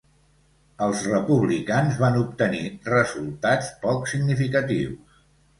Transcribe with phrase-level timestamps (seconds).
[0.85, 5.25] Els republicans van obtenir resultats poc significatius.